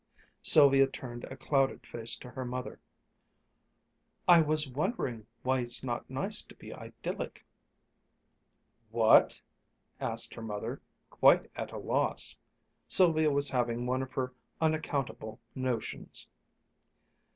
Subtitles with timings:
[0.41, 2.79] Sylvia turned a clouded face to her mother.
[4.27, 7.45] "I was wondering why it's not nice to be idyllic."
[8.89, 9.39] "What?"
[9.99, 12.35] asked her mother, quite at a loss.
[12.87, 16.27] Sylvia was having one of her unaccountable notions.